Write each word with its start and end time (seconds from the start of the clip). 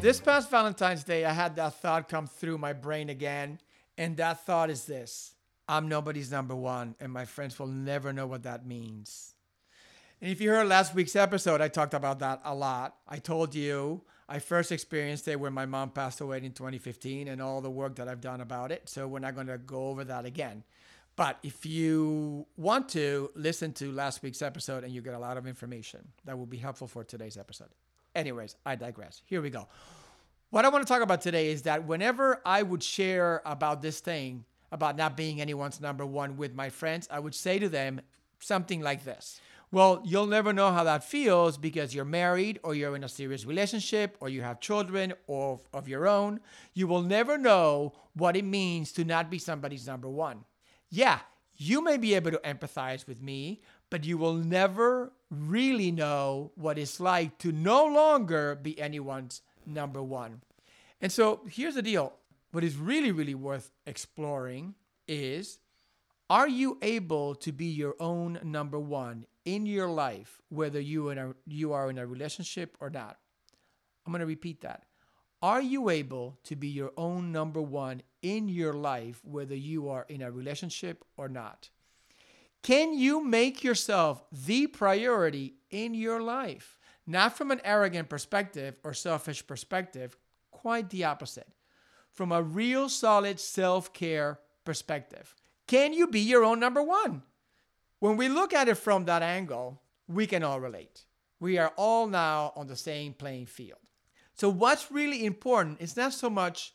This 0.00 0.18
past 0.18 0.50
Valentine's 0.50 1.04
Day, 1.04 1.26
I 1.26 1.32
had 1.34 1.56
that 1.56 1.74
thought 1.74 2.08
come 2.08 2.26
through 2.26 2.56
my 2.56 2.72
brain 2.72 3.10
again. 3.10 3.60
And 3.98 4.16
that 4.16 4.46
thought 4.46 4.70
is 4.70 4.86
this 4.86 5.34
I'm 5.68 5.90
nobody's 5.90 6.30
number 6.30 6.56
one, 6.56 6.94
and 7.00 7.12
my 7.12 7.26
friends 7.26 7.58
will 7.58 7.66
never 7.66 8.10
know 8.10 8.26
what 8.26 8.44
that 8.44 8.66
means. 8.66 9.34
And 10.22 10.30
if 10.30 10.40
you 10.40 10.48
heard 10.48 10.68
last 10.68 10.94
week's 10.94 11.16
episode, 11.16 11.60
I 11.60 11.68
talked 11.68 11.92
about 11.92 12.20
that 12.20 12.40
a 12.44 12.54
lot. 12.54 12.96
I 13.06 13.18
told 13.18 13.54
you 13.54 14.00
I 14.26 14.38
first 14.38 14.72
experienced 14.72 15.28
it 15.28 15.38
when 15.38 15.52
my 15.52 15.66
mom 15.66 15.90
passed 15.90 16.22
away 16.22 16.38
in 16.38 16.52
2015 16.52 17.28
and 17.28 17.42
all 17.42 17.60
the 17.60 17.70
work 17.70 17.96
that 17.96 18.08
I've 18.08 18.22
done 18.22 18.40
about 18.40 18.72
it. 18.72 18.88
So 18.88 19.06
we're 19.06 19.18
not 19.18 19.34
going 19.34 19.48
to 19.48 19.58
go 19.58 19.88
over 19.88 20.04
that 20.04 20.24
again. 20.24 20.64
But 21.14 21.38
if 21.42 21.66
you 21.66 22.46
want 22.56 22.88
to 22.90 23.30
listen 23.34 23.74
to 23.74 23.92
last 23.92 24.22
week's 24.22 24.40
episode 24.40 24.82
and 24.82 24.94
you 24.94 25.02
get 25.02 25.12
a 25.12 25.18
lot 25.18 25.36
of 25.36 25.46
information, 25.46 26.08
that 26.24 26.38
will 26.38 26.46
be 26.46 26.56
helpful 26.56 26.88
for 26.88 27.04
today's 27.04 27.36
episode. 27.36 27.68
Anyways, 28.14 28.56
I 28.66 28.74
digress. 28.74 29.22
Here 29.26 29.40
we 29.40 29.50
go. 29.50 29.68
What 30.50 30.64
I 30.64 30.68
want 30.68 30.84
to 30.84 30.92
talk 30.92 31.02
about 31.02 31.20
today 31.20 31.52
is 31.52 31.62
that 31.62 31.86
whenever 31.86 32.42
I 32.44 32.64
would 32.64 32.82
share 32.82 33.40
about 33.44 33.82
this 33.82 34.00
thing, 34.00 34.44
about 34.72 34.96
not 34.96 35.16
being 35.16 35.40
anyone's 35.40 35.80
number 35.80 36.04
one 36.04 36.36
with 36.36 36.56
my 36.56 36.70
friends, 36.70 37.06
I 37.08 37.20
would 37.20 37.36
say 37.36 37.60
to 37.60 37.68
them 37.68 38.00
something 38.40 38.80
like 38.80 39.04
this. 39.04 39.40
Well, 39.70 40.02
you'll 40.04 40.26
never 40.26 40.52
know 40.52 40.72
how 40.72 40.82
that 40.82 41.04
feels 41.04 41.56
because 41.56 41.94
you're 41.94 42.04
married 42.04 42.58
or 42.64 42.74
you're 42.74 42.96
in 42.96 43.04
a 43.04 43.08
serious 43.08 43.46
relationship 43.46 44.16
or 44.18 44.28
you 44.28 44.42
have 44.42 44.58
children 44.58 45.12
or 45.28 45.60
of 45.72 45.86
your 45.86 46.08
own. 46.08 46.40
You 46.74 46.88
will 46.88 47.02
never 47.02 47.38
know 47.38 47.92
what 48.14 48.34
it 48.34 48.44
means 48.44 48.90
to 48.92 49.04
not 49.04 49.30
be 49.30 49.38
somebody's 49.38 49.86
number 49.86 50.08
one. 50.08 50.44
Yeah, 50.88 51.20
you 51.56 51.80
may 51.80 51.96
be 51.96 52.14
able 52.14 52.32
to 52.32 52.38
empathize 52.38 53.06
with 53.06 53.22
me, 53.22 53.60
but 53.88 54.04
you 54.04 54.18
will 54.18 54.34
never 54.34 55.12
really 55.30 55.92
know 55.92 56.50
what 56.56 56.76
it's 56.76 56.98
like 56.98 57.38
to 57.38 57.52
no 57.52 57.86
longer 57.86 58.56
be 58.56 58.80
anyone's 58.80 59.42
number 59.70 60.02
one. 60.02 60.42
And 61.00 61.10
so 61.10 61.40
here's 61.48 61.74
the 61.74 61.82
deal 61.82 62.12
what 62.52 62.64
is 62.64 62.76
really, 62.76 63.12
really 63.12 63.34
worth 63.34 63.70
exploring 63.86 64.74
is 65.06 65.58
are 66.28 66.48
you 66.48 66.78
able 66.82 67.34
to 67.36 67.52
be 67.52 67.66
your 67.66 67.96
own 67.98 68.38
number 68.44 68.78
one 68.78 69.26
in 69.44 69.66
your 69.66 69.88
life, 69.88 70.40
whether 70.48 70.80
you, 70.80 71.08
in 71.08 71.18
a, 71.18 71.34
you 71.46 71.72
are 71.72 71.90
in 71.90 71.98
a 71.98 72.06
relationship 72.06 72.76
or 72.80 72.88
not? 72.88 73.16
I'm 74.06 74.12
going 74.12 74.20
to 74.20 74.26
repeat 74.26 74.60
that. 74.60 74.84
Are 75.42 75.62
you 75.62 75.88
able 75.88 76.38
to 76.44 76.54
be 76.54 76.68
your 76.68 76.92
own 76.96 77.32
number 77.32 77.62
one 77.62 78.02
in 78.22 78.48
your 78.48 78.74
life, 78.74 79.20
whether 79.24 79.54
you 79.56 79.88
are 79.88 80.06
in 80.08 80.22
a 80.22 80.30
relationship 80.30 81.04
or 81.16 81.28
not? 81.28 81.70
Can 82.62 82.92
you 82.92 83.24
make 83.24 83.64
yourself 83.64 84.22
the 84.30 84.66
priority 84.66 85.54
in 85.70 85.94
your 85.94 86.20
life? 86.20 86.78
Not 87.10 87.36
from 87.36 87.50
an 87.50 87.60
arrogant 87.64 88.08
perspective 88.08 88.76
or 88.84 88.94
selfish 88.94 89.44
perspective, 89.44 90.16
quite 90.52 90.90
the 90.90 91.02
opposite. 91.02 91.48
From 92.12 92.30
a 92.30 92.40
real 92.40 92.88
solid 92.88 93.40
self 93.40 93.92
care 93.92 94.38
perspective. 94.64 95.34
Can 95.66 95.92
you 95.92 96.06
be 96.06 96.20
your 96.20 96.44
own 96.44 96.60
number 96.60 96.80
one? 96.80 97.22
When 97.98 98.16
we 98.16 98.28
look 98.28 98.54
at 98.54 98.68
it 98.68 98.76
from 98.76 99.06
that 99.06 99.22
angle, 99.22 99.82
we 100.06 100.28
can 100.28 100.44
all 100.44 100.60
relate. 100.60 101.04
We 101.40 101.58
are 101.58 101.72
all 101.76 102.06
now 102.06 102.52
on 102.54 102.68
the 102.68 102.76
same 102.76 103.12
playing 103.12 103.46
field. 103.46 103.80
So, 104.34 104.48
what's 104.48 104.92
really 104.92 105.26
important 105.26 105.80
is 105.80 105.96
not 105.96 106.12
so 106.12 106.30
much 106.30 106.74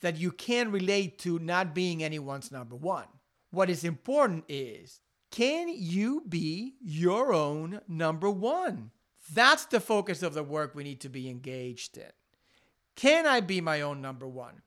that 0.00 0.16
you 0.16 0.32
can 0.32 0.72
relate 0.72 1.20
to 1.20 1.38
not 1.38 1.72
being 1.72 2.02
anyone's 2.02 2.50
number 2.50 2.74
one. 2.74 3.06
What 3.52 3.70
is 3.70 3.84
important 3.84 4.44
is 4.48 4.98
can 5.30 5.68
you 5.68 6.24
be 6.28 6.74
your 6.80 7.32
own 7.32 7.80
number 7.86 8.28
one? 8.28 8.90
That's 9.32 9.66
the 9.66 9.80
focus 9.80 10.22
of 10.22 10.34
the 10.34 10.42
work 10.42 10.74
we 10.74 10.84
need 10.84 11.00
to 11.00 11.08
be 11.08 11.28
engaged 11.28 11.96
in. 11.96 12.10
Can 12.96 13.26
I 13.26 13.40
be 13.40 13.60
my 13.60 13.80
own 13.82 14.00
number 14.00 14.26
one? 14.26 14.62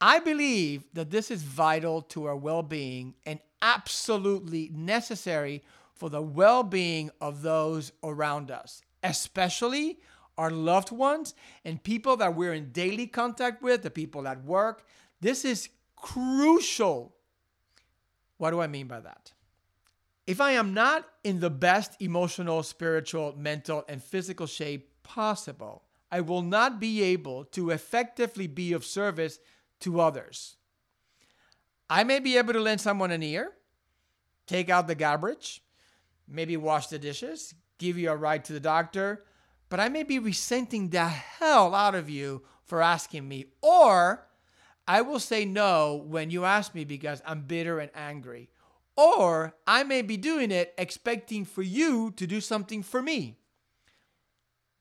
I 0.00 0.18
believe 0.18 0.84
that 0.94 1.10
this 1.10 1.30
is 1.30 1.42
vital 1.42 2.02
to 2.02 2.24
our 2.24 2.36
well 2.36 2.62
being 2.62 3.14
and 3.26 3.38
absolutely 3.62 4.70
necessary 4.72 5.62
for 5.94 6.08
the 6.08 6.22
well 6.22 6.62
being 6.62 7.10
of 7.20 7.42
those 7.42 7.92
around 8.02 8.50
us, 8.50 8.82
especially 9.02 10.00
our 10.38 10.50
loved 10.50 10.90
ones 10.90 11.34
and 11.64 11.82
people 11.82 12.16
that 12.16 12.34
we're 12.34 12.54
in 12.54 12.72
daily 12.72 13.06
contact 13.06 13.62
with, 13.62 13.82
the 13.82 13.90
people 13.90 14.26
at 14.26 14.42
work. 14.44 14.86
This 15.20 15.44
is 15.44 15.68
crucial. 15.96 17.14
What 18.38 18.50
do 18.50 18.60
I 18.60 18.66
mean 18.66 18.86
by 18.86 19.00
that? 19.00 19.32
If 20.30 20.40
I 20.40 20.52
am 20.52 20.74
not 20.74 21.08
in 21.24 21.40
the 21.40 21.50
best 21.50 22.00
emotional, 22.00 22.62
spiritual, 22.62 23.34
mental, 23.36 23.84
and 23.88 24.00
physical 24.00 24.46
shape 24.46 25.02
possible, 25.02 25.82
I 26.08 26.20
will 26.20 26.42
not 26.42 26.78
be 26.78 27.02
able 27.02 27.46
to 27.46 27.70
effectively 27.70 28.46
be 28.46 28.72
of 28.72 28.84
service 28.84 29.40
to 29.80 30.00
others. 30.00 30.54
I 31.90 32.04
may 32.04 32.20
be 32.20 32.38
able 32.38 32.52
to 32.52 32.60
lend 32.60 32.80
someone 32.80 33.10
an 33.10 33.24
ear, 33.24 33.54
take 34.46 34.70
out 34.70 34.86
the 34.86 34.94
garbage, 34.94 35.64
maybe 36.28 36.56
wash 36.56 36.86
the 36.86 37.00
dishes, 37.00 37.52
give 37.78 37.98
you 37.98 38.12
a 38.12 38.16
ride 38.16 38.44
to 38.44 38.52
the 38.52 38.60
doctor, 38.60 39.24
but 39.68 39.80
I 39.80 39.88
may 39.88 40.04
be 40.04 40.20
resenting 40.20 40.90
the 40.90 41.08
hell 41.08 41.74
out 41.74 41.96
of 41.96 42.08
you 42.08 42.42
for 42.62 42.82
asking 42.82 43.26
me, 43.26 43.46
or 43.62 44.28
I 44.86 45.00
will 45.00 45.18
say 45.18 45.44
no 45.44 45.96
when 46.06 46.30
you 46.30 46.44
ask 46.44 46.72
me 46.72 46.84
because 46.84 47.20
I'm 47.26 47.40
bitter 47.40 47.80
and 47.80 47.90
angry 47.96 48.48
or 49.00 49.54
I 49.66 49.82
may 49.82 50.02
be 50.02 50.18
doing 50.18 50.50
it 50.50 50.74
expecting 50.76 51.46
for 51.46 51.62
you 51.62 52.10
to 52.16 52.26
do 52.26 52.38
something 52.38 52.82
for 52.82 53.00
me. 53.00 53.38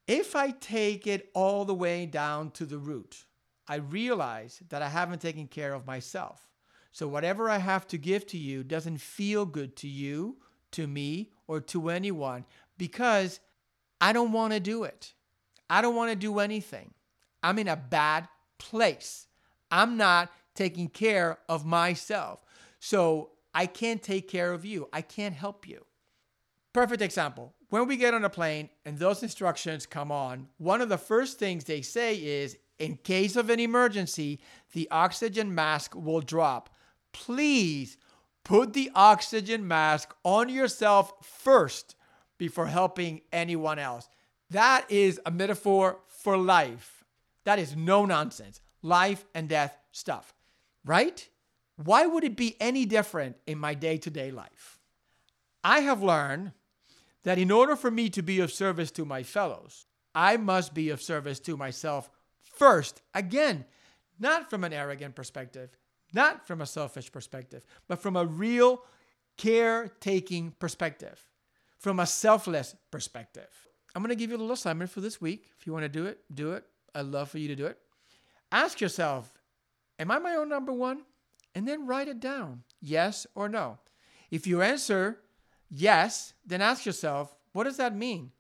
If 0.08 0.36
I 0.36 0.52
take 0.52 1.08
it 1.08 1.30
all 1.34 1.64
the 1.64 1.74
way 1.74 2.06
down 2.06 2.52
to 2.52 2.66
the 2.66 2.80
root, 2.80 3.24
I 3.66 3.76
realize 3.76 4.62
that 4.68 4.82
I 4.82 4.90
haven't 4.90 5.22
taken 5.22 5.48
care 5.48 5.74
of 5.74 5.88
myself. 5.88 6.50
So 6.92 7.08
whatever 7.08 7.50
I 7.50 7.60
have 7.60 7.88
to 7.88 7.98
give 7.98 8.28
to 8.28 8.38
you 8.38 8.62
doesn't 8.62 8.98
feel 8.98 9.46
good 9.46 9.78
to 9.78 9.88
you, 9.88 10.36
to 10.72 10.86
me, 10.86 11.32
or 11.48 11.62
to 11.62 11.88
anyone 11.88 12.44
because 12.78 13.40
I 14.02 14.12
don't 14.12 14.34
want 14.34 14.52
to 14.52 14.60
do 14.60 14.84
it. 14.84 15.14
I 15.70 15.82
don't 15.82 15.96
want 15.96 16.12
to 16.12 16.18
do 16.18 16.40
anything. 16.40 16.94
I'm 17.42 17.58
in 17.58 17.70
a 17.70 17.78
bad 17.78 18.28
place. 18.58 19.28
I'm 19.72 19.96
not 19.96 20.30
taking 20.56 20.90
care 20.90 21.38
of 21.48 21.66
myself. 21.66 22.44
So 22.82 23.30
I 23.54 23.66
can't 23.66 24.02
take 24.02 24.28
care 24.28 24.52
of 24.52 24.66
you. 24.66 24.90
I 24.94 25.02
can't 25.02 25.36
help 25.36 25.68
you. 25.68 25.86
Perfect 26.74 27.02
example. 27.02 27.54
When 27.70 27.88
we 27.88 27.98
get 27.98 28.14
on 28.14 28.24
a 28.24 28.30
plane 28.30 28.70
and 28.86 28.98
those 28.98 29.24
instructions 29.24 29.86
come 29.86 30.12
on, 30.12 30.48
one 30.58 30.82
of 30.82 30.90
the 30.90 30.98
first 30.98 31.40
things 31.40 31.64
they 31.64 31.82
say 31.82 32.16
is 32.16 32.58
in 32.78 32.98
case 32.98 33.36
of 33.36 33.50
an 33.50 33.60
emergency, 33.60 34.40
the 34.74 34.88
oxygen 34.90 35.54
mask 35.54 35.96
will 35.96 36.22
drop. 36.22 36.70
Please 37.12 37.98
put 38.44 38.74
the 38.74 38.92
oxygen 38.96 39.68
mask 39.68 40.16
on 40.24 40.50
yourself 40.50 41.14
first 41.26 41.96
before 42.38 42.68
helping 42.68 43.22
anyone 43.32 43.78
else. 43.78 44.08
That 44.50 44.86
is 44.90 45.20
a 45.26 45.32
metaphor 45.32 46.00
for 46.08 46.38
life. 46.38 47.04
That 47.44 47.60
is 47.60 47.76
no 47.76 48.06
nonsense. 48.06 48.62
Life 48.82 49.26
and 49.36 49.50
death 49.50 49.78
stuff, 49.92 50.34
right? 50.86 51.28
Why 51.84 52.06
would 52.06 52.26
it 52.26 52.36
be 52.36 52.58
any 52.60 52.86
different 52.86 53.38
in 53.48 53.58
my 53.58 53.74
day 53.74 53.98
to 54.00 54.10
day 54.10 54.32
life? 54.32 54.80
I 55.64 55.80
have 55.80 56.04
learned 56.04 56.52
that 57.24 57.38
in 57.38 57.52
order 57.52 57.76
for 57.78 57.90
me 57.90 58.10
to 58.10 58.22
be 58.22 58.42
of 58.42 58.52
service 58.52 58.92
to 58.92 59.06
my 59.06 59.24
fellows, 59.24 59.86
I 60.14 60.36
must 60.36 60.74
be 60.74 60.90
of 60.90 61.02
service 61.02 61.40
to 61.42 61.56
myself 61.56 62.10
first. 62.42 63.02
Again, 63.14 63.64
not 64.20 64.50
from 64.50 64.66
an 64.66 64.74
arrogant 64.74 65.16
perspective, 65.16 65.78
not 66.14 66.46
from 66.46 66.60
a 66.60 66.66
selfish 66.66 67.10
perspective, 67.12 67.66
but 67.88 68.02
from 68.02 68.18
a 68.18 68.26
real 68.26 68.84
caretaking 69.38 70.54
perspective, 70.60 71.30
from 71.78 72.02
a 72.02 72.06
selfless 72.06 72.76
perspective. 72.92 73.50
I'm 73.96 74.02
going 74.02 74.10
to 74.10 74.16
give 74.16 74.32
you 74.32 74.36
a 74.36 74.40
little 74.40 74.54
assignment 74.54 74.92
for 74.92 75.00
this 75.00 75.22
week. 75.22 75.50
If 75.58 75.66
you 75.66 75.72
want 75.72 75.84
to 75.84 75.90
do 75.90 76.06
it, 76.06 76.20
do 76.34 76.52
it. 76.52 76.66
I'd 76.94 77.06
love 77.06 77.30
for 77.30 77.38
you 77.38 77.48
to 77.48 77.56
do 77.56 77.68
it. 77.68 77.78
Ask 78.52 78.82
yourself 78.82 79.34
Am 79.98 80.12
I 80.12 80.20
my 80.20 80.36
own 80.36 80.50
number 80.50 80.74
one? 80.74 81.04
And 81.60 81.68
then 81.68 81.86
write 81.86 82.08
it 82.08 82.22
down 82.22 82.64
yes 82.80 83.28
or 83.36 83.50
no. 83.50 83.80
If 84.32 84.48
you 84.48 84.62
answer 84.62 85.20
yes, 85.70 86.34
then 86.46 86.62
ask 86.62 86.86
yourself, 86.86 87.36
what 87.52 87.66
does 87.66 87.76
that 87.76 87.94
mean? 87.94 88.32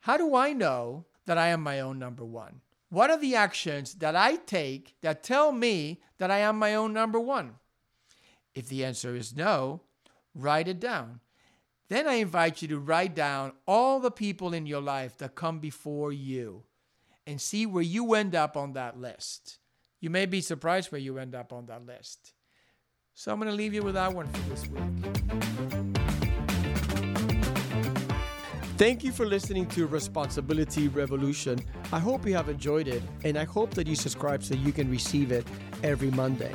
How 0.00 0.16
do 0.16 0.34
I 0.34 0.52
know 0.52 1.04
that 1.26 1.38
I 1.38 1.50
am 1.50 1.62
my 1.62 1.78
own 1.78 2.00
number 2.00 2.24
one? 2.24 2.60
What 2.88 3.08
are 3.08 3.20
the 3.20 3.36
actions 3.36 3.94
that 3.94 4.16
I 4.16 4.34
take 4.34 4.96
that 5.00 5.22
tell 5.22 5.52
me 5.52 6.00
that 6.18 6.32
I 6.32 6.38
am 6.38 6.58
my 6.58 6.74
own 6.74 6.92
number 6.92 7.20
one? 7.20 7.54
If 8.52 8.68
the 8.68 8.84
answer 8.84 9.14
is 9.14 9.36
no, 9.36 9.82
write 10.34 10.66
it 10.66 10.80
down. 10.80 11.20
Then 11.88 12.08
I 12.08 12.14
invite 12.14 12.62
you 12.62 12.66
to 12.66 12.80
write 12.80 13.14
down 13.14 13.52
all 13.64 14.00
the 14.00 14.10
people 14.10 14.54
in 14.54 14.66
your 14.66 14.82
life 14.82 15.16
that 15.18 15.36
come 15.36 15.60
before 15.60 16.10
you 16.10 16.64
and 17.28 17.40
see 17.40 17.64
where 17.64 17.84
you 17.84 18.14
end 18.14 18.34
up 18.34 18.56
on 18.56 18.72
that 18.72 18.98
list. 18.98 19.60
You 20.00 20.10
may 20.10 20.26
be 20.26 20.40
surprised 20.40 20.90
where 20.90 21.00
you 21.00 21.16
end 21.18 21.36
up 21.36 21.52
on 21.52 21.66
that 21.66 21.86
list. 21.86 22.32
So 23.20 23.30
I'm 23.30 23.38
going 23.38 23.50
to 23.50 23.54
leave 23.54 23.74
you 23.74 23.82
with 23.82 23.96
that 23.96 24.14
one 24.14 24.26
for 24.28 24.48
this 24.48 24.66
week. 24.66 24.82
Thank 28.78 29.04
you 29.04 29.12
for 29.12 29.26
listening 29.26 29.66
to 29.66 29.86
Responsibility 29.86 30.88
Revolution. 30.88 31.60
I 31.92 31.98
hope 31.98 32.26
you 32.26 32.32
have 32.32 32.48
enjoyed 32.48 32.88
it, 32.88 33.02
and 33.22 33.36
I 33.36 33.44
hope 33.44 33.74
that 33.74 33.86
you 33.86 33.94
subscribe 33.94 34.42
so 34.42 34.54
you 34.54 34.72
can 34.72 34.90
receive 34.90 35.32
it 35.32 35.46
every 35.82 36.10
Monday. 36.12 36.50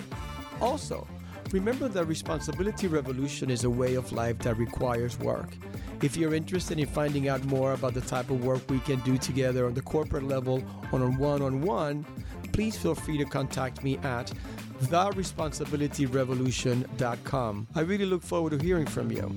Also, 0.59 1.07
remember 1.51 1.87
that 1.87 2.05
Responsibility 2.05 2.87
Revolution 2.87 3.51
is 3.51 3.63
a 3.63 3.69
way 3.69 3.93
of 3.93 4.11
life 4.11 4.39
that 4.39 4.57
requires 4.57 5.19
work. 5.19 5.55
If 6.01 6.17
you're 6.17 6.33
interested 6.33 6.79
in 6.79 6.87
finding 6.87 7.29
out 7.29 7.45
more 7.45 7.73
about 7.73 7.93
the 7.93 8.01
type 8.01 8.31
of 8.31 8.43
work 8.43 8.67
we 8.71 8.79
can 8.79 8.99
do 9.01 9.19
together 9.19 9.67
on 9.67 9.75
the 9.75 9.83
corporate 9.83 10.23
level 10.23 10.63
or 10.91 11.03
on 11.03 11.15
one 11.17 11.43
on 11.43 11.61
one, 11.61 12.07
please 12.53 12.75
feel 12.75 12.95
free 12.95 13.19
to 13.19 13.25
contact 13.25 13.83
me 13.83 13.97
at 13.97 14.31
theresponsibilityrevolution.com. 14.83 17.67
I 17.75 17.81
really 17.81 18.05
look 18.05 18.23
forward 18.23 18.51
to 18.51 18.57
hearing 18.63 18.85
from 18.85 19.11
you. 19.11 19.35